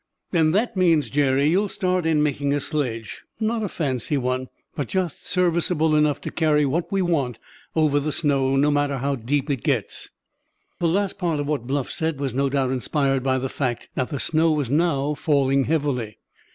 [0.31, 4.87] "Then that means, Jerry, you'll start in making a sledge; not a fancy one, but
[4.87, 7.37] just serviceable enough to carry what we want
[7.75, 10.09] over the snow, no matter how deep it gets."
[10.79, 14.09] The last part of what Bluff said was no doubt inspired by the fact that
[14.09, 16.17] the snow was now falling heavily.